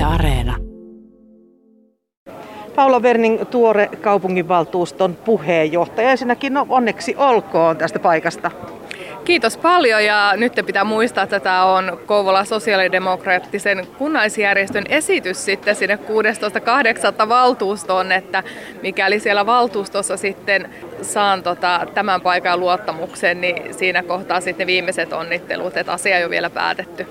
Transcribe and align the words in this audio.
Yle 0.00 0.06
Areena. 0.06 0.56
Paula 2.74 3.00
Werning, 3.00 3.44
tuore 3.50 3.86
kaupunginvaltuuston 4.00 5.14
puheenjohtaja. 5.14 6.10
Ensinnäkin 6.10 6.54
no, 6.54 6.66
onneksi 6.68 7.14
olkoon 7.16 7.76
tästä 7.76 7.98
paikasta. 7.98 8.50
Kiitos 9.24 9.56
paljon 9.56 10.04
ja 10.04 10.32
nyt 10.36 10.52
pitää 10.66 10.84
muistaa, 10.84 11.24
että 11.24 11.40
tämä 11.40 11.64
on 11.64 12.00
Kouvola 12.06 12.44
sosiaalidemokraattisen 12.44 13.86
kunnallisjärjestön 13.98 14.84
esitys 14.88 15.44
sitten 15.44 15.76
sinne 15.76 15.98
16.8. 17.22 17.28
valtuustoon, 17.28 18.12
että 18.12 18.42
mikäli 18.82 19.20
siellä 19.20 19.46
valtuustossa 19.46 20.16
sitten 20.16 20.70
saan 21.02 21.42
tota, 21.42 21.86
tämän 21.94 22.20
paikan 22.20 22.60
luottamuksen, 22.60 23.40
niin 23.40 23.74
siinä 23.74 24.02
kohtaa 24.02 24.40
sitten 24.40 24.66
viimeiset 24.66 25.12
onnittelut, 25.12 25.76
että 25.76 25.92
asia 25.92 26.16
ei 26.16 26.24
ole 26.24 26.30
vielä 26.30 26.50
päätetty. 26.50 27.06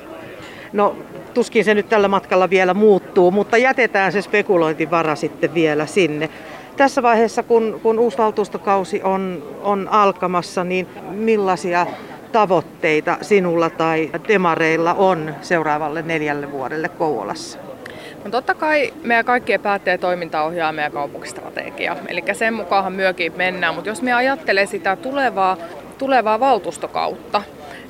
No 0.74 0.96
tuskin 1.40 1.66
se 1.66 1.74
nyt 1.74 1.90
tällä 1.90 2.08
matkalla 2.08 2.50
vielä 2.50 2.74
muuttuu, 2.74 3.32
mutta 3.32 3.58
jätetään 3.58 4.12
se 4.12 4.22
spekulointivara 4.22 5.16
sitten 5.16 5.54
vielä 5.54 5.86
sinne. 5.86 6.30
Tässä 6.78 7.04
vaiheessa, 7.04 7.44
kun, 7.44 7.80
kun 7.84 8.00
uusi 8.00 8.18
valtuustokausi 8.18 9.02
on, 9.04 9.44
on 9.62 9.88
alkamassa, 9.92 10.64
niin 10.64 10.88
millaisia 11.10 11.88
tavoitteita 12.32 13.18
sinulla 13.22 13.70
tai 13.70 14.10
demareilla 14.28 14.94
on 14.94 15.36
seuraavalle 15.42 16.02
neljälle 16.02 16.52
vuodelle 16.52 16.90
Kouvolassa? 16.90 17.60
No 18.24 18.32
totta 18.32 18.54
kai 18.54 18.94
meidän 19.04 19.26
kaikkien 19.26 19.62
päättäjien 19.62 20.00
toiminta 20.00 20.44
ohjaa 20.44 20.72
meidän 20.72 20.92
kaupunkistrategia. 20.92 21.98
Eli 22.08 22.24
sen 22.34 22.54
mukaan 22.54 22.94
myökin 22.94 23.34
mennään, 23.36 23.76
mutta 23.76 23.90
jos 23.90 24.02
me 24.02 24.14
ajattelee 24.14 24.66
sitä 24.66 24.96
tulevaa, 24.96 25.58
tulevaa 25.98 26.40
valtuustokautta, 26.40 27.42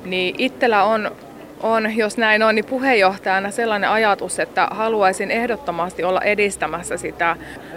niin 0.04 0.34
itsellä 0.38 0.84
on 0.84 1.10
on, 1.62 1.96
jos 1.96 2.16
näin 2.16 2.42
on, 2.42 2.54
niin 2.54 2.64
puheenjohtajana 2.64 3.50
sellainen 3.50 3.90
ajatus, 3.90 4.38
että 4.38 4.68
haluaisin 4.70 5.30
ehdottomasti 5.30 6.04
olla 6.04 6.20
edistämässä 6.20 6.96
sitä 6.96 7.36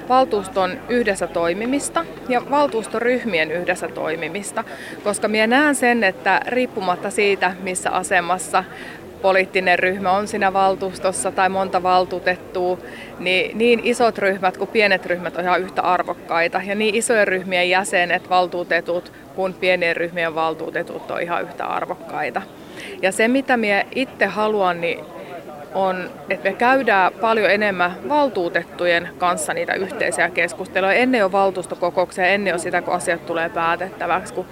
valtuuston 0.09 0.72
yhdessä 0.89 1.28
toimimista 1.28 2.06
ja 2.30 2.42
valtuustoryhmien 2.50 3.52
yhdessä 3.52 3.88
toimimista, 3.88 4.64
koska 5.04 5.28
minä 5.28 5.48
näen 5.48 5.76
sen, 5.76 6.04
että 6.04 6.42
riippumatta 6.48 7.09
siitä, 7.09 7.54
missä 7.64 7.92
asemassa 7.92 8.64
poliittinen 9.22 9.80
ryhmä 9.80 10.11
on 10.11 10.28
siinä 10.28 10.54
valtuustossa 10.54 11.31
tai 11.31 11.50
monta 11.50 11.84
valtuutettua, 11.84 12.78
niin 13.20 13.58
niin 13.58 13.81
isot 13.84 14.17
ryhmät 14.17 14.58
kuin 14.58 14.70
pienet 14.70 15.06
ryhmät 15.06 15.38
on 15.38 15.44
ihan 15.44 15.61
yhtä 15.61 15.81
arvokkaita. 15.81 16.61
Ja 16.66 16.76
niin 16.76 16.95
isojen 16.95 17.28
ryhmien 17.28 17.70
jäsenet, 17.70 18.30
valtuutetut 18.30 19.11
kuin 19.36 19.54
pienien 19.54 19.95
ryhmien 19.95 20.36
valtuutetut 20.36 21.11
on 21.11 21.22
ihan 21.22 21.42
yhtä 21.42 21.66
arvokkaita. 21.66 22.42
Ja 23.02 23.12
se, 23.12 23.28
mitä 23.28 23.58
minä 23.58 23.84
itse 23.95 24.26
haluan, 24.26 24.81
niin 24.81 25.00
on, 25.73 26.09
että 26.30 26.50
me 26.50 26.56
käydään 26.56 27.12
paljon 27.22 27.52
enemmän 27.52 27.92
valtuutettujen 28.09 29.09
kanssa 29.17 29.53
niitä 29.53 29.73
yhteisiä 29.73 30.30
keskusteluja. 30.30 30.94
Ennen 30.94 31.20
jo 31.20 31.31
valtuustokokouksia, 31.31 32.26
ennen 32.26 32.52
jo 32.52 32.58
sitä, 32.58 32.81
kun 32.81 32.94
asiat 32.94 33.26
tulee 33.26 33.50
päätettäväksi. 33.50 34.34
Kun, 34.34 34.45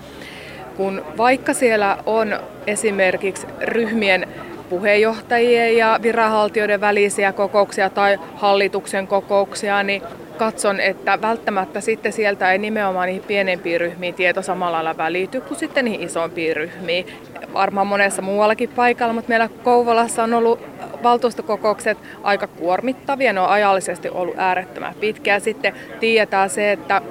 kun 0.78 1.06
vaikka 1.18 1.54
siellä 1.54 1.98
on 2.06 2.40
esimerkiksi 2.68 3.48
ryhmien 3.62 4.28
puheenjohtajien 4.70 5.78
ja 5.78 6.00
viranhaltijoiden 6.02 6.82
välisiä 6.82 7.34
kokouksia 7.34 7.90
tai 7.90 8.20
hallituksen 8.36 9.08
kokouksia, 9.08 9.84
niin 9.84 10.02
katson, 10.38 10.80
että 10.80 11.22
välttämättä 11.22 11.82
sitten 11.82 12.14
sieltä 12.14 12.52
ei 12.52 12.58
nimenomaan 12.58 13.08
niihin 13.08 13.24
pienempiin 13.24 13.82
ryhmiin 13.82 14.14
tieto 14.14 14.42
samalla 14.42 14.78
lailla 14.78 14.98
välity 14.98 15.42
kuin 15.42 15.60
sitten 15.60 15.86
niihin 15.86 16.02
isompiin 16.02 16.56
ryhmiin. 16.56 17.06
Varmaan 17.54 17.88
monessa 17.88 18.22
muuallakin 18.22 18.70
paikalla, 18.70 19.14
mutta 19.14 19.30
meillä 19.30 19.50
Kouvolassa 19.64 20.24
on 20.24 20.34
ollut 20.34 20.60
valtuustokokoukset 21.04 21.98
aika 22.24 22.48
kuormittavia, 22.48 23.34
ne 23.34 23.40
on 23.40 23.50
ajallisesti 23.50 24.10
ollut 24.10 24.36
äärettömän 24.38 24.96
pitkiä. 25.00 25.40
Sitten 25.40 25.74
tiedetään 26.00 26.50
se, 26.50 26.72
että 26.72 27.02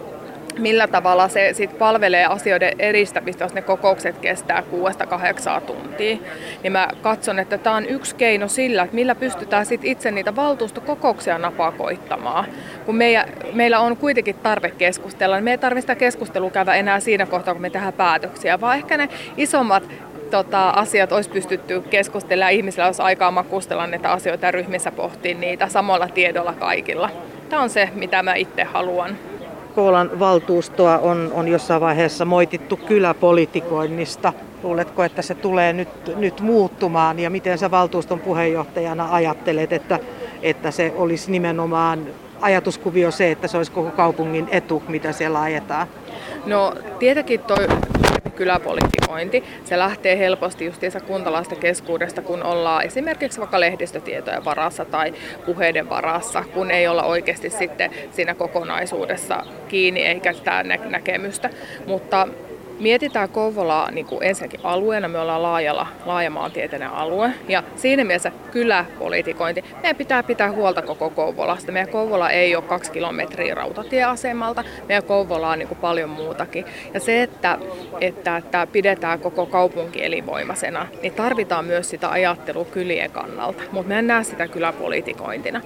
millä 0.58 0.86
tavalla 0.86 1.28
se 1.28 1.50
sit 1.52 1.78
palvelee 1.78 2.26
asioiden 2.26 2.72
edistämistä, 2.78 3.44
jos 3.44 3.54
ne 3.54 3.62
kokoukset 3.62 4.19
kestää 4.19 4.62
6-8 5.59 5.60
tuntia. 5.60 6.19
Niin 6.62 6.72
mä 6.72 6.88
katson, 7.03 7.38
että 7.38 7.59
tämä 7.59 7.76
on 7.76 7.87
yksi 7.87 8.14
keino 8.14 8.48
sillä, 8.48 8.82
että 8.82 8.94
millä 8.94 9.14
pystytään 9.14 9.66
sit 9.66 9.84
itse 9.84 10.10
niitä 10.10 10.37
valtuustokokouksia 10.37 11.38
napakoittamaan. 11.38 12.44
Kun 12.87 12.97
meillä, 12.97 13.26
meillä 13.53 13.81
on 13.81 13.97
kuitenkin 13.97 14.37
tarve 14.37 14.70
keskustella, 14.70 15.37
niin 15.37 15.44
me 15.44 15.50
ei 15.50 15.59
tarvitse 15.59 15.81
sitä 15.82 15.94
keskustelua 15.94 16.50
käydä 16.50 16.75
enää 16.75 17.00
siinä 17.00 17.26
kohtaa, 17.26 17.54
kun 17.54 17.62
me 17.62 17.70
tehdään 17.70 17.93
päätöksiä, 17.93 18.60
vaan 18.60 18.76
ehkä 18.76 18.97
ne 18.97 19.09
isommat 19.37 19.82
tota, 20.30 20.70
asiat 20.70 21.12
olisi 21.12 21.30
pystytty 21.30 21.80
keskustelemaan 21.80 22.52
ihmisillä 22.52 22.86
olisi 22.86 23.02
aikaa 23.02 23.30
makustella 23.30 23.86
näitä 23.86 24.12
asioita 24.12 24.46
ja 24.46 24.50
ryhmissä 24.52 24.92
pohtia 24.92 25.34
niitä 25.34 25.68
samalla 25.68 26.08
tiedolla 26.08 26.52
kaikilla. 26.52 27.10
Tämä 27.48 27.62
on 27.62 27.70
se, 27.70 27.88
mitä 27.94 28.22
mä 28.22 28.34
itse 28.34 28.64
haluan. 28.64 29.16
Koulan 29.74 30.19
valtuustoa 30.19 30.98
on, 30.98 31.30
on 31.34 31.48
jossain 31.48 31.80
vaiheessa 31.80 32.24
moitittu 32.24 32.76
kyläpolitikoinnista. 32.76 34.32
Luuletko, 34.62 35.04
että 35.04 35.22
se 35.22 35.34
tulee 35.34 35.72
nyt, 35.72 36.16
nyt 36.16 36.40
muuttumaan 36.40 37.19
ja 37.19 37.30
miten 37.30 37.58
sä 37.58 37.70
valtuuston 37.70 38.20
puheenjohtajana 38.20 39.08
ajattelet, 39.10 39.72
että, 39.72 39.98
että 40.42 40.70
se 40.70 40.92
olisi 40.96 41.30
nimenomaan 41.30 42.06
ajatuskuvio 42.40 43.10
se, 43.10 43.30
että 43.30 43.48
se 43.48 43.56
olisi 43.56 43.72
koko 43.72 43.90
kaupungin 43.90 44.48
etu, 44.50 44.82
mitä 44.88 45.12
siellä 45.12 45.40
ajetaan? 45.40 45.86
No 46.46 46.74
tietenkin 46.98 47.40
toi 47.40 47.66
kyläpolitikointi. 48.36 49.44
Se 49.64 49.78
lähtee 49.78 50.18
helposti 50.18 50.64
justiinsa 50.64 51.00
kuntalaisten 51.00 51.58
keskuudesta, 51.58 52.22
kun 52.22 52.42
ollaan 52.42 52.84
esimerkiksi 52.84 53.40
vaikka 53.40 53.60
lehdistötietojen 53.60 54.44
varassa 54.44 54.84
tai 54.84 55.14
puheiden 55.46 55.88
varassa, 55.88 56.44
kun 56.54 56.70
ei 56.70 56.88
olla 56.88 57.02
oikeasti 57.02 57.50
sitten 57.50 57.90
siinä 58.10 58.34
kokonaisuudessa 58.34 59.42
kiinni 59.68 60.00
eikä 60.06 60.32
sitä 60.32 60.62
näkemystä. 60.62 61.50
Mutta 61.86 62.28
mietitään 62.80 63.28
Kouvolaa 63.28 63.91
niin 63.91 64.06
kuin 64.06 64.22
ensinnäkin 64.22 64.60
alueena, 64.62 65.08
me 65.08 65.18
ollaan 65.18 65.42
laajalla, 65.42 65.86
laaja 66.06 66.30
maantieteinen 66.30 66.91
alue 66.91 67.32
ja 67.48 67.62
siinä 67.76 68.04
mielessä 68.04 68.32
kyläpolitikointi. 68.50 69.64
Meidän 69.74 69.96
pitää 69.96 70.22
pitää 70.22 70.52
huolta 70.52 70.82
koko 70.82 71.10
Kouvolasta. 71.10 71.72
Meidän 71.72 71.92
Kouvola 71.92 72.30
ei 72.30 72.56
ole 72.56 72.64
kaksi 72.64 72.92
kilometriä 72.92 73.54
rautatieasemalta, 73.54 74.64
meidän 74.88 75.04
Kouvola 75.04 75.50
on 75.50 75.58
niin 75.58 75.69
kuin 75.69 75.78
paljon 75.78 76.10
muutakin. 76.10 76.64
Ja 76.94 77.00
se, 77.00 77.22
että, 77.22 77.58
että, 78.00 78.36
että 78.36 78.66
pidetään 78.72 79.20
koko 79.20 79.46
kaupunki 79.46 80.04
elinvoimaisena, 80.04 80.86
niin 81.02 81.14
tarvitaan 81.14 81.64
myös 81.64 81.90
sitä 81.90 82.10
ajattelua 82.10 82.64
kylien 82.64 83.10
kannalta, 83.10 83.62
mutta 83.72 83.88
me 83.88 83.98
en 83.98 84.06
näe 84.06 84.24
sitä 84.24 84.48
kyläpolitikointina. 84.48 85.60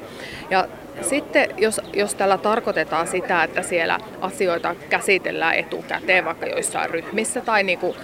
Ja 0.50 0.68
sitten 1.02 1.50
jos, 1.56 1.80
jos 1.92 2.14
tällä 2.14 2.38
tarkoitetaan 2.38 3.06
sitä, 3.06 3.42
että 3.42 3.62
siellä 3.62 3.98
asioita 4.20 4.76
käsitellään 4.88 5.54
etukäteen 5.54 6.24
vaikka 6.24 6.46
joissain 6.46 6.90
ryhmissä 6.90 7.40
tai 7.40 7.62
niinku, 7.62 7.96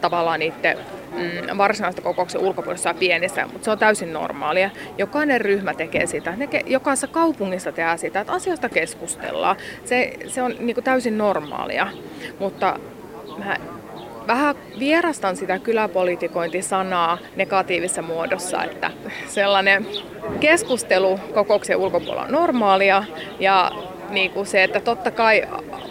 tavallaan 0.00 0.40
niiden 0.40 0.78
mm, 1.12 1.58
varsinaista 1.58 2.02
kokouksen 2.02 2.40
ulkopuolissa 2.40 2.94
pienissä, 2.94 3.46
mutta 3.46 3.64
se 3.64 3.70
on 3.70 3.78
täysin 3.78 4.12
normaalia. 4.12 4.70
Jokainen 4.98 5.40
ryhmä 5.40 5.74
tekee 5.74 6.06
sitä, 6.06 6.36
ne, 6.36 6.48
jokaisessa 6.66 7.06
kaupungissa 7.06 7.72
tehdään 7.72 7.98
sitä, 7.98 8.20
että 8.20 8.32
asioista 8.32 8.68
keskustellaan. 8.68 9.56
Se, 9.84 10.12
se 10.26 10.42
on 10.42 10.54
niinku 10.58 10.82
täysin 10.82 11.18
normaalia, 11.18 11.88
mutta 12.38 12.78
mä 13.38 13.56
vähän 14.26 14.56
vierastan 14.78 15.36
sitä 15.36 15.58
kyläpolitikointisanaa 15.58 17.18
negatiivisessa 17.36 18.02
muodossa, 18.02 18.64
että 18.64 18.90
sellainen 19.26 19.86
keskustelu 20.40 21.20
kokouksen 21.34 21.76
ulkopuolella 21.76 22.22
on 22.22 22.32
normaalia 22.32 23.04
ja 23.40 23.70
niin 24.10 24.30
kuin 24.30 24.46
se, 24.46 24.64
että 24.64 24.80
totta 24.80 25.10
kai 25.10 25.42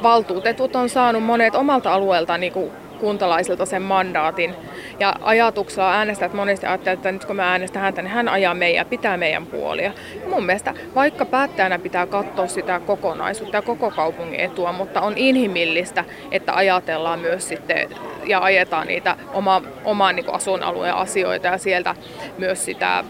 valtuutetut 0.03 0.75
on 0.75 0.89
saanut 0.89 1.23
monet 1.23 1.55
omalta 1.55 1.93
alueelta 1.93 2.37
niin 2.37 2.53
kuin 2.53 2.71
kuntalaisilta 2.99 3.65
sen 3.65 3.81
mandaatin. 3.81 4.55
Ja 4.99 5.15
ajatuksella 5.21 5.93
äänestäjät 5.93 6.33
monesti 6.33 6.65
ajattelevat, 6.65 6.99
että 6.99 7.11
nyt 7.11 7.25
kun 7.25 7.35
mä 7.35 7.51
äänestän 7.51 7.81
häntä, 7.81 8.01
niin 8.01 8.11
hän 8.11 8.29
ajaa 8.29 8.53
meidän, 8.53 8.85
pitää 8.85 9.17
meidän 9.17 9.45
puolia. 9.45 9.91
Ja 10.23 10.29
mun 10.29 10.45
mielestä 10.45 10.73
vaikka 10.95 11.25
päättäjänä 11.25 11.79
pitää 11.79 12.07
katsoa 12.07 12.47
sitä 12.47 12.79
kokonaisuutta 12.79 13.57
ja 13.57 13.61
koko 13.61 13.91
kaupungin 13.91 14.39
etua, 14.39 14.71
mutta 14.71 15.01
on 15.01 15.13
inhimillistä, 15.15 16.05
että 16.31 16.55
ajatellaan 16.55 17.19
myös 17.19 17.47
sitten 17.47 17.89
ja 18.25 18.39
ajetaan 18.39 18.87
niitä 18.87 19.15
oma, 19.33 19.61
oman 19.83 20.15
niin 20.15 20.33
asuinalueen 20.33 20.95
asioita 20.95 21.47
ja 21.47 21.57
sieltä 21.57 21.95
myös 22.37 22.65
sitä 22.65 23.03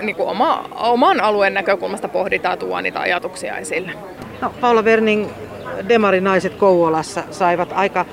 niin 0.00 0.16
kuin 0.16 0.28
oma, 0.28 0.68
oman 0.74 1.20
alueen 1.20 1.54
näkökulmasta 1.54 2.08
pohditaan 2.08 2.58
tuo 2.58 2.80
niitä 2.80 3.00
ajatuksia 3.00 3.56
esille. 3.56 3.92
No, 4.40 4.52
Paula 4.60 4.82
Werning, 4.82 5.28
demarinaiset 5.88 6.54
Kouvolassa 6.54 7.22
saivat 7.30 7.72
aika 7.74 8.04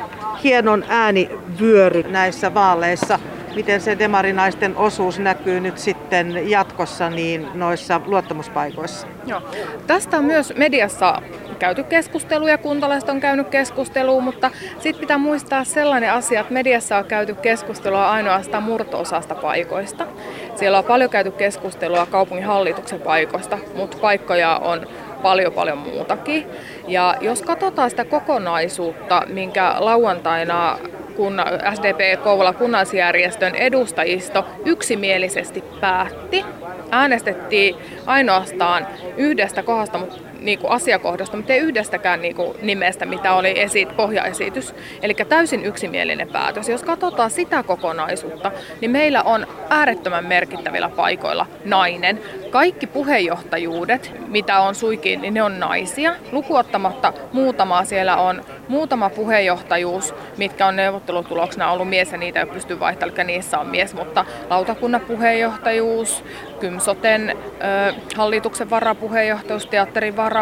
hienon 0.44 0.86
äänivyöry 0.88 2.04
näissä 2.04 2.54
vaaleissa. 2.54 3.20
miten 3.56 3.82
se 3.82 4.00
demarinaisten 4.00 4.78
osuus 4.78 5.20
näkyy 5.20 5.60
nyt 5.60 5.78
sitten 5.78 6.50
jatkossa 6.50 7.10
niin 7.10 7.48
noissa 7.54 8.02
luottamuspaikoissa? 8.06 9.08
Joo. 9.26 9.42
Tästä 9.88 10.18
on 10.18 10.26
myös 10.26 10.54
mediassa 10.58 11.22
käyty 11.56 11.84
keskustelua 11.84 12.50
ja 12.50 12.58
kuntalaiset 12.58 13.10
on 13.10 13.20
käynyt 13.20 13.48
keskustelua, 13.48 14.22
mutta 14.22 14.52
sitten 14.80 15.00
pitää 15.00 15.18
muistaa 15.18 15.64
sellainen 15.64 16.12
asia, 16.12 16.42
että 16.42 16.54
mediassa 16.54 16.98
on 16.98 17.06
käyty 17.06 17.36
keskustelua 17.36 18.12
ainoastaan 18.12 18.64
murto-osasta 18.64 19.36
paikoista. 19.36 20.08
Siellä 20.56 20.78
on 20.78 20.84
paljon 20.84 21.10
käyty 21.10 21.32
keskustelua 21.32 22.06
kaupungin 22.06 22.46
hallituksen 22.46 23.02
paikoista, 23.02 23.58
mutta 23.76 23.98
paikkoja 23.98 24.58
on 24.58 24.88
paljon 25.22 25.54
paljon 25.54 25.78
muutakin. 25.78 26.46
Ja 26.88 27.16
jos 27.22 27.42
katsotaan 27.42 27.90
sitä 27.90 28.06
kokonaisuutta, 28.06 29.24
minkä 29.28 29.76
lauantaina 29.80 30.80
kun 31.16 31.42
SDP 31.74 32.24
Kouvola 32.24 32.54
kunnallisjärjestön 32.54 33.56
edustajisto 33.56 34.46
yksimielisesti 34.66 35.64
päätti, 35.82 36.46
äänestettiin 36.92 37.76
ainoastaan 38.06 38.88
yhdestä 39.18 39.64
kohdasta, 39.64 39.98
mutta 39.98 40.16
niin 40.44 40.60
kuin 40.60 40.72
asiakohdasta, 40.72 41.38
mutta 41.38 41.54
ei 41.54 41.60
yhdestäkään 41.60 42.22
niin 42.22 42.36
kuin 42.36 42.58
nimestä, 42.62 43.06
mitä 43.06 43.34
oli 43.34 43.62
esi- 43.62 43.86
pohjaesitys. 43.86 44.76
Eli 45.02 45.14
täysin 45.14 45.66
yksimielinen 45.66 46.28
päätös. 46.28 46.70
Jos 46.70 46.84
katsotaan 46.84 47.32
sitä 47.32 47.64
kokonaisuutta, 47.64 48.52
niin 48.82 48.92
meillä 48.92 49.24
on 49.24 49.48
äärettömän 49.70 50.26
merkittävillä 50.26 50.90
paikoilla 50.90 51.46
nainen. 51.66 52.20
Kaikki 52.50 52.88
puheenjohtajuudet, 52.88 54.12
mitä 54.28 54.60
on 54.60 54.76
suikin, 54.76 55.22
niin 55.22 55.34
ne 55.34 55.44
on 55.44 55.60
naisia. 55.60 56.16
Lukuottamatta 56.32 57.14
muutamaa 57.34 57.86
siellä 57.86 58.18
on 58.18 58.44
muutama 58.68 59.10
puheenjohtajuus, 59.10 60.16
mitkä 60.38 60.68
on 60.68 60.76
neuvottelutuloksena 60.76 61.72
ollut 61.72 61.90
mies 61.90 62.12
ja 62.12 62.18
niitä 62.18 62.40
ei 62.40 62.46
pysty 62.46 62.80
vaihtamaan, 62.80 63.20
eli 63.20 63.28
niissä 63.28 63.60
on 63.60 63.68
mies, 63.68 63.94
mutta 63.94 64.26
lautakunnan 64.50 65.02
puheenjohtajuus, 65.02 66.24
Kymsoten 66.60 67.30
ö, 67.30 67.94
hallituksen 68.16 68.70
varapuheenjohtajuus, 68.70 69.66
teatterin 69.66 70.16
varapuheenjohtajuus, 70.16 70.33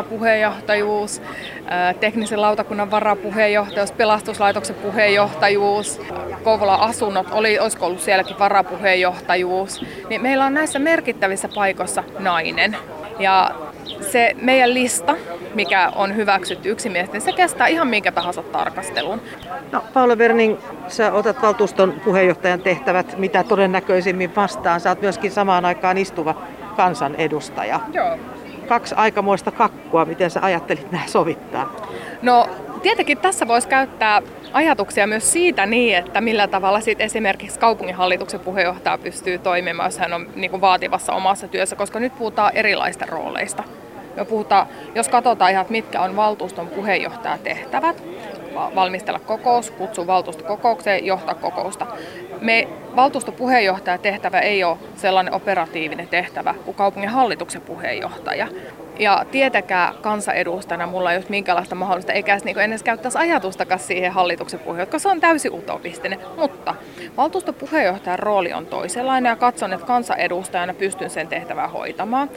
ö, 1.22 1.94
teknisen 2.00 2.42
lautakunnan 2.42 2.92
varapuheenjohtajuus, 2.92 3.92
pelastuslaitoksen 3.92 4.76
puheenjohtajuus, 4.76 6.02
Kouvola 6.44 6.76
asunnot, 6.76 7.28
oli, 7.32 7.60
olisiko 7.60 7.86
ollut 7.86 8.02
sielläkin 8.02 8.40
varapuheenjohtajuus, 8.40 9.86
niin 10.10 10.22
meillä 10.22 10.46
on 10.46 10.54
näissä 10.54 10.80
merkittävissä 10.80 11.50
paikoissa 11.56 12.04
nainen. 12.20 12.78
Ja 13.20 13.52
se 14.02 14.36
meidän 14.42 14.74
lista, 14.74 15.16
mikä 15.54 15.92
on 15.96 16.16
hyväksytty 16.16 16.70
yksimielisesti, 16.70 17.20
se 17.20 17.32
kestää 17.32 17.68
ihan 17.68 17.88
minkä 17.88 18.12
tahansa 18.12 18.44
tarkastelun. 18.44 19.22
No, 19.72 19.84
Paula 19.94 20.16
Werning, 20.16 20.58
sä 20.88 21.14
otat 21.14 21.42
valtuuston 21.42 21.94
puheenjohtajan 22.06 22.62
tehtävät 22.62 23.18
mitä 23.18 23.44
todennäköisimmin 23.44 24.36
vastaan. 24.36 24.80
Sä 24.80 24.90
oot 24.90 25.02
myöskin 25.02 25.32
samaan 25.32 25.66
aikaan 25.66 25.98
istuva 25.98 26.36
kansanedustaja. 26.76 27.80
Joo. 27.94 28.18
Kaksi 28.72 28.96
aikamoista 28.96 29.52
kakkua, 29.52 30.06
miten 30.06 30.32
sä 30.32 30.40
ajattelit 30.44 30.92
nämä 30.92 31.08
sovittaa? 31.08 31.76
No 32.22 32.50
tietenkin 32.82 33.18
tässä 33.18 33.48
voisi 33.48 33.68
käyttää 33.68 34.22
ajatuksia 34.54 35.08
myös 35.08 35.32
siitä 35.32 35.66
niin, 35.66 35.98
että 35.98 36.22
millä 36.22 36.48
tavalla 36.48 36.82
sit 36.82 37.02
esimerkiksi 37.02 37.60
kaupunginhallituksen 37.60 38.40
puheenjohtaja 38.40 38.98
pystyy 38.98 39.38
toimimaan, 39.38 39.88
jos 39.88 39.98
hän 39.98 40.14
on 40.14 40.28
niin 40.36 40.52
kuin 40.52 40.62
vaativassa 40.62 41.14
omassa 41.14 41.48
työssä, 41.48 41.76
koska 41.76 42.00
nyt 42.00 42.18
puhutaan 42.18 42.52
erilaista 42.56 43.06
rooleista. 43.06 43.64
Me 44.16 44.26
puhutaan, 44.26 44.68
jos 44.96 45.10
katsotaan 45.10 45.52
ihan, 45.52 45.66
mitkä 45.70 46.02
on 46.02 46.16
valtuuston 46.16 46.68
puheenjohtajatehtävät, 46.68 48.04
valmistella 48.56 49.20
kokous, 49.20 49.72
kutsua 49.72 50.08
valtuustokokoukseen, 50.08 51.06
johtaa 51.06 51.36
kokousta. 51.36 51.88
Me 52.42 52.68
valtuustopuheenjohtajan 52.96 54.00
tehtävä 54.00 54.40
ei 54.40 54.64
ole 54.64 54.78
sellainen 54.96 55.34
operatiivinen 55.34 56.08
tehtävä 56.08 56.56
kuin 56.66 56.76
kaupungin 56.76 57.10
hallituksen 57.10 57.62
puheenjohtaja. 57.62 58.48
Ja 59.00 59.26
tietäkään 59.32 59.96
kansanedustajana 60.02 60.88
mulla 60.88 61.12
ei 61.12 61.18
ole 61.18 61.26
minkäänlaista 61.30 61.76
mahdollista, 61.76 62.14
eikä 62.14 62.34
edes, 62.34 62.44
niin 62.44 62.60
edes 62.60 62.84
käyttäisi 62.84 63.18
ajatustakaan 63.18 63.80
siihen 63.80 64.12
hallituksen 64.12 64.60
puheenjohtajan, 64.60 64.92
koska 64.92 65.00
se 65.00 65.10
on 65.10 65.20
täysin 65.20 65.54
utopistinen. 65.54 66.20
Mutta 66.38 66.76
valtuustopuheenjohtajan 67.18 68.20
rooli 68.20 68.54
on 68.54 68.66
toisenlainen 68.66 69.30
ja 69.30 69.36
katson, 69.36 69.74
että 69.74 69.86
kansanedustajana 69.86 70.74
pystyn 70.74 71.10
sen 71.10 71.28
tehtävää 71.28 71.68
hoitamaan. 71.68 72.30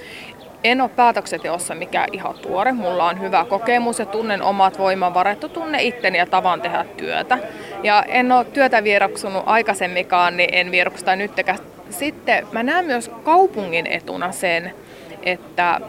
En 0.65 0.81
ole 0.81 0.91
päätöksenteossa 0.97 1.75
mikä 1.75 2.07
ihan 2.13 2.35
tuore. 2.35 2.73
Mulla 2.73 3.05
on 3.05 3.21
hyvä 3.21 3.45
kokemus 3.45 3.99
ja 3.99 4.07
tunnen 4.07 4.43
omat 4.43 4.79
voimavarat, 4.79 5.41
tunne 5.41 5.83
itteni 5.83 6.19
ja 6.19 6.27
tavan 6.27 6.61
tehdä 6.61 6.85
työtä. 6.97 7.39
Ja 7.83 8.03
en 8.03 8.33
ole 8.33 8.45
työtä 8.45 8.85
vieroksunut 8.85 9.43
aikaisemminkaan, 9.47 10.37
niin 10.37 10.51
en 10.53 10.71
vieroksuta 10.71 11.17
nyttekään. 11.17 11.59
Sitten 11.91 12.47
mä 12.53 12.63
näen 12.63 12.85
myös 12.85 13.11
kaupungin 13.23 13.87
etuna 13.87 14.33
sen, 14.33 14.75
että 15.23 15.81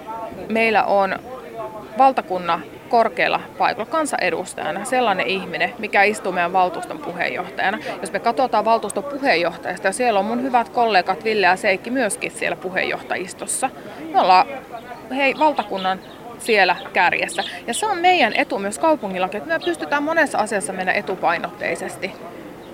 meillä 0.49 0.83
on 0.83 1.19
valtakunnan 1.97 2.63
korkealla 2.89 3.41
paikalla 3.57 3.91
kansanedustajana 3.91 4.85
sellainen 4.85 5.27
ihminen, 5.27 5.73
mikä 5.79 6.03
istuu 6.03 6.31
meidän 6.31 6.53
valtuuston 6.53 6.99
puheenjohtajana. 6.99 7.77
Jos 8.01 8.11
me 8.11 8.19
katsotaan 8.19 8.65
valtuuston 8.65 9.03
puheenjohtajasta, 9.03 9.87
ja 9.87 9.91
siellä 9.91 10.19
on 10.19 10.25
mun 10.25 10.43
hyvät 10.43 10.69
kollegat 10.69 11.23
Ville 11.23 11.47
ja 11.47 11.55
Seikki 11.55 11.89
myöskin 11.89 12.31
siellä 12.31 12.55
puheenjohtajistossa. 12.55 13.69
Me 14.13 14.21
ollaan 14.21 14.47
hei, 15.15 15.35
valtakunnan 15.39 15.99
siellä 16.39 16.75
kärjessä. 16.93 17.43
Ja 17.67 17.73
se 17.73 17.85
on 17.85 17.97
meidän 17.97 18.33
etu 18.35 18.59
myös 18.59 18.79
kaupungillakin, 18.79 19.37
että 19.37 19.59
me 19.59 19.65
pystytään 19.65 20.03
monessa 20.03 20.37
asiassa 20.37 20.73
mennä 20.73 20.91
etupainotteisesti 20.91 22.11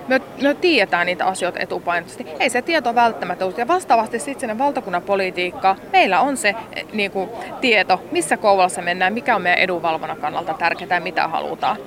me, 0.07 0.21
me 0.42 0.53
tiedetään 0.53 1.06
niitä 1.06 1.25
asioita 1.25 1.59
etupainoisesti. 1.59 2.25
Ei 2.39 2.50
se 2.50 2.62
tieto 2.62 2.95
välttämättä 2.95 3.45
ole. 3.45 3.53
Ja 3.57 3.68
vastaavasti 3.68 4.19
sitten 4.19 4.39
sinne 4.39 4.57
valtakunnan 4.57 5.01
politiikkaa, 5.01 5.75
meillä 5.92 6.19
on 6.19 6.38
se 6.38 6.50
eh, 6.50 6.86
niin 6.94 7.12
kuin, 7.12 7.30
tieto, 7.62 8.01
missä 8.12 8.38
Kouvolassa 8.38 8.81
mennään, 8.81 9.13
mikä 9.13 9.36
on 9.36 9.42
meidän 9.42 9.59
edunvalvonnan 9.59 10.18
kannalta 10.18 10.53
tärkeää 10.53 10.98
ja 10.98 11.01
mitä 11.01 11.27
halutaan. 11.27 11.77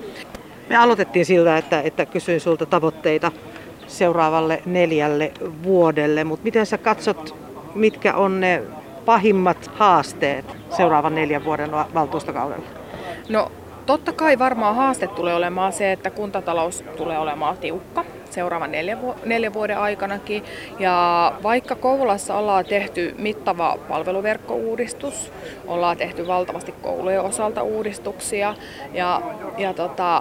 Me 0.69 0.76
aloitettiin 0.76 1.26
sillä, 1.26 1.58
että, 1.58 1.81
että 1.81 2.06
kysyin 2.06 2.40
sulta 2.40 2.66
tavoitteita 2.66 3.32
seuraavalle 3.87 4.62
neljälle 4.67 5.32
vuodelle, 5.62 6.25
mutta 6.25 6.44
miten 6.44 6.67
sä 6.67 6.78
katsot, 6.78 7.37
mitkä 7.75 8.14
on 8.14 8.40
ne 8.40 8.62
pahimmat 9.05 9.70
haasteet 9.75 10.56
seuraavan 10.76 11.14
neljän 11.14 11.44
vuoden 11.44 11.70
valtuustokaudella? 11.72 12.67
No 13.28 13.52
Totta 13.86 14.12
kai 14.12 14.38
varmaan 14.38 14.76
haaste 14.76 15.06
tulee 15.06 15.34
olemaan 15.34 15.72
se, 15.72 15.92
että 15.92 16.10
kuntatalous 16.10 16.84
tulee 16.96 17.19
olemaan 17.19 17.56
tiukka 17.56 18.04
seuraavan 18.31 18.72
neljän, 18.72 19.02
vu- 19.02 19.14
neljän 19.25 19.54
vuoden 19.54 19.78
aikanakin. 19.78 20.44
Ja 20.78 21.32
vaikka 21.42 21.75
Kouvolassa 21.75 22.36
ollaan 22.36 22.64
tehty 22.64 23.14
mittava 23.19 23.78
palveluverkkouudistus, 23.88 25.32
ollaan 25.66 25.96
tehty 25.96 26.26
valtavasti 26.26 26.75
koulujen 26.82 27.20
osalta 27.20 27.62
uudistuksia 27.62 28.54
ja, 28.92 29.20
ja 29.58 29.75
tota, 29.75 30.20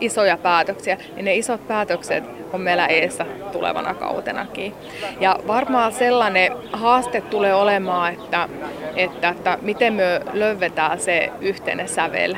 isoja 0.00 0.36
päätöksiä, 0.36 0.98
niin 1.14 1.24
ne 1.24 1.34
isot 1.34 1.68
päätökset 1.68 2.24
on 2.52 2.60
meillä 2.60 2.86
eessä 2.86 3.26
tulevana 3.52 3.94
kautenakin. 3.94 4.74
Ja 5.20 5.38
varmaan 5.46 5.92
sellainen 5.92 6.52
haaste 6.72 7.20
tulee 7.20 7.54
olemaan, 7.54 8.12
että, 8.12 8.48
että, 8.96 9.28
että 9.28 9.58
miten 9.62 9.92
me 9.92 10.20
löydetään 10.32 11.00
se 11.00 11.32
yhteinen 11.40 11.88
sävel 11.88 12.34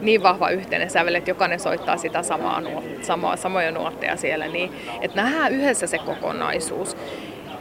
niin 0.00 0.22
vahva 0.22 0.50
yhteinen 0.50 0.90
sävel, 0.90 1.14
että 1.14 1.30
jokainen 1.30 1.60
soittaa 1.60 1.96
sitä 1.96 2.22
samaa, 2.22 2.62
samaa, 3.02 3.36
samoja 3.36 3.70
nuotteja 3.70 4.16
siellä, 4.16 4.48
niin 4.48 4.72
että 5.00 5.22
nähdään 5.22 5.52
yhdessä 5.52 5.86
se 5.86 5.98
kokonaisuus, 5.98 6.96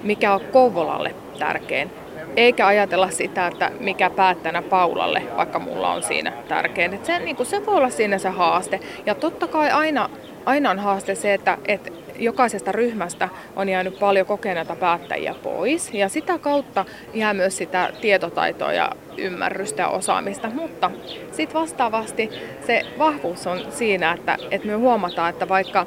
mikä 0.03 0.33
on 0.33 0.41
Kouvolalle 0.41 1.15
tärkein. 1.39 1.91
Eikä 2.35 2.67
ajatella 2.67 3.09
sitä, 3.09 3.47
että 3.47 3.71
mikä 3.79 4.09
päättänä 4.09 4.61
Paulalle, 4.61 5.23
vaikka 5.37 5.59
mulla 5.59 5.93
on 5.93 6.03
siinä 6.03 6.33
tärkein. 6.47 6.93
Että 6.93 7.07
se, 7.07 7.19
niin 7.19 7.35
kuin, 7.35 7.47
se 7.47 7.65
voi 7.65 7.75
olla 7.75 7.89
siinä 7.89 8.17
se 8.17 8.29
haaste. 8.29 8.79
Ja 9.05 9.15
totta 9.15 9.47
kai 9.47 9.71
aina, 9.71 10.09
aina 10.45 10.71
on 10.71 10.79
haaste 10.79 11.15
se, 11.15 11.33
että, 11.33 11.57
että 11.67 11.91
jokaisesta 12.19 12.71
ryhmästä 12.71 13.29
on 13.55 13.69
jäänyt 13.69 13.99
paljon 13.99 14.25
kokeneita 14.25 14.75
päättäjiä 14.75 15.35
pois 15.43 15.93
ja 15.93 16.09
sitä 16.09 16.37
kautta 16.37 16.85
jää 17.13 17.33
myös 17.33 17.57
sitä 17.57 17.89
tietotaitoa 18.01 18.73
ja 18.73 18.91
ymmärrystä 19.17 19.81
ja 19.81 19.87
osaamista, 19.87 20.49
mutta 20.49 20.91
sitten 21.31 21.61
vastaavasti 21.61 22.29
se 22.67 22.81
vahvuus 22.97 23.47
on 23.47 23.59
siinä, 23.69 24.11
että, 24.11 24.37
että 24.51 24.67
me 24.67 24.73
huomataan, 24.73 25.29
että 25.29 25.49
vaikka 25.49 25.85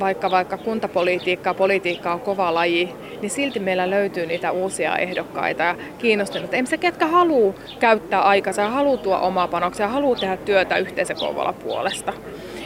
vaikka, 0.00 0.30
vaikka 0.30 0.56
kuntapolitiikka 0.56 1.54
politiikka 1.54 2.12
on 2.12 2.20
kova 2.20 2.54
laji, 2.54 2.94
niin 3.20 3.30
silti 3.30 3.58
meillä 3.58 3.90
löytyy 3.90 4.26
niitä 4.26 4.50
uusia 4.50 4.96
ehdokkaita 4.96 5.62
ja 5.62 5.76
kiinnostuneita. 5.98 6.56
Ei 6.56 6.66
se, 6.66 6.76
ketkä 6.76 7.06
haluaa 7.06 7.54
käyttää 7.78 8.22
aikansa 8.22 8.62
ja 8.62 8.68
haluaa 8.68 8.96
tuo 8.96 9.18
omaa 9.20 9.48
panoksia 9.48 9.88
haluaa 9.88 10.18
tehdä 10.18 10.36
työtä 10.36 10.76
yhteisökoululla 10.76 11.52
puolesta. 11.52 12.12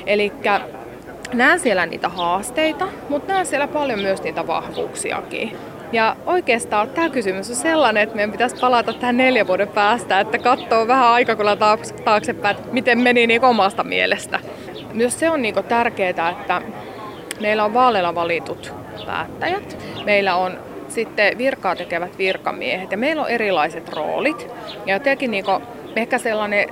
Eli 0.07 0.33
näen 1.35 1.61
siellä 1.61 1.87
niitä 1.87 2.09
haasteita, 2.09 2.89
mutta 3.09 3.33
näen 3.33 3.47
siellä 3.47 3.69
paljon 3.69 4.01
myös 4.01 4.23
niitä 4.23 4.47
vahvuuksiakin. 4.47 5.57
Ja 5.93 6.17
oikeastaan 6.27 6.91
tämä 6.91 7.09
kysymys 7.09 7.51
on 7.51 7.57
sellainen, 7.57 8.03
että 8.03 8.17
meidän 8.17 8.33
pitäisi 8.33 8.57
palata 8.61 8.93
tähän 8.93 9.17
neljän 9.17 9.47
vuoden 9.47 9.69
päästä, 9.69 10.21
että 10.21 10.39
katsoo 10.39 10.89
vähän 10.89 11.07
aikakulla 11.09 11.57
taaksepäin, 12.05 12.57
että 12.57 12.73
miten 12.73 12.99
meni 12.99 13.27
niin 13.27 13.45
omasta 13.45 13.85
mielestä. 13.85 14.41
Myös 14.93 15.19
se 15.19 15.31
on 15.31 15.43
niin 15.43 15.55
tärkeää, 15.69 16.31
että 16.31 16.63
meillä 17.41 17.65
on 17.65 17.75
vaaleilla 17.75 18.15
valitut 18.15 18.75
päättäjät. 19.07 19.79
Meillä 20.05 20.37
on 20.37 20.59
sitten 20.89 21.39
virkaa 21.39 21.77
tekevät 21.77 22.19
virkamiehet 22.19 22.91
ja 22.91 22.99
meillä 22.99 23.23
on 23.23 23.31
erilaiset 23.31 23.89
roolit. 23.89 24.49
Ja 24.87 24.95
jotenkin 24.95 25.31
niin 25.31 25.45
ehkä 25.97 26.19
sellainen 26.19 26.69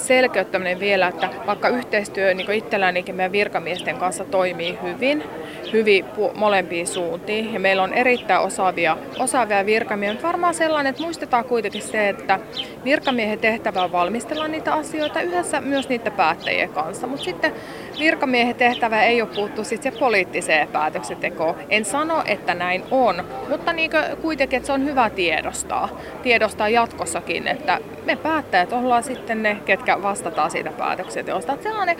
selkeyttäminen 0.00 0.80
vielä, 0.80 1.08
että 1.08 1.30
vaikka 1.46 1.68
yhteistyö 1.68 2.34
niin 2.34 2.50
itsellänikin 2.52 3.14
meidän 3.14 3.32
virkamiesten 3.32 3.96
kanssa 3.96 4.24
toimii 4.24 4.78
hyvin, 4.82 5.24
hyvin 5.72 6.04
molempiin 6.34 6.86
suuntiin 6.86 7.54
ja 7.54 7.60
meillä 7.60 7.82
on 7.82 7.92
erittäin 7.92 8.40
osaavia, 8.40 8.96
osaavia 9.18 9.66
virkamiehiä, 9.66 10.12
mutta 10.12 10.26
varmaan 10.26 10.54
sellainen, 10.54 10.90
että 10.90 11.02
muistetaan 11.02 11.44
kuitenkin 11.44 11.82
se, 11.82 12.08
että 12.08 12.40
virkamiehen 12.84 13.38
tehtävä 13.38 13.82
on 13.82 13.92
valmistella 13.92 14.48
niitä 14.48 14.74
asioita 14.74 15.20
yhdessä 15.20 15.60
myös 15.60 15.88
niiden 15.88 16.12
päättäjien 16.12 16.68
kanssa, 16.68 17.06
mutta 17.06 17.24
sitten 17.24 17.54
virkamiehen 17.98 18.56
tehtävä 18.56 19.02
ei 19.02 19.22
ole 19.22 19.30
puuttu 19.34 19.64
sitten 19.64 19.92
se 19.92 19.98
poliittiseen 19.98 20.68
päätöksentekoon. 20.68 21.54
En 21.68 21.84
sano, 21.84 22.22
että 22.26 22.54
näin 22.54 22.84
on, 22.90 23.24
mutta 23.48 23.72
niin 23.72 23.90
kuitenkin, 24.22 24.56
että 24.56 24.66
se 24.66 24.72
on 24.72 24.84
hyvä 24.84 25.10
tiedostaa, 25.10 25.88
tiedostaa 26.22 26.68
jatkossakin, 26.68 27.46
että 27.46 27.78
me 28.04 28.16
päättäjät 28.16 28.72
ollaan 28.72 29.02
sitten 29.02 29.42
ne, 29.42 29.56
ketkä 29.64 30.02
vastataan 30.02 30.50
siitä 30.50 30.70
päätöksenteosta. 30.70 31.52
Että 31.52 31.62
sellainen 31.62 31.96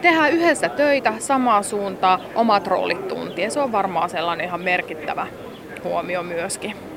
tehdään 0.00 0.32
yhdessä 0.32 0.68
töitä 0.68 1.14
samaa 1.18 1.62
suuntaa, 1.62 2.18
omat 2.34 2.66
roolit 2.66 3.08
tuntien. 3.08 3.50
Se 3.50 3.60
on 3.60 3.72
varmaan 3.72 4.10
sellainen 4.10 4.46
ihan 4.46 4.60
merkittävä 4.60 5.26
huomio 5.84 6.22
myöskin. 6.22 6.91